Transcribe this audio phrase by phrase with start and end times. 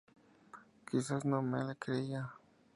[0.87, 2.33] Quizás no me creía".".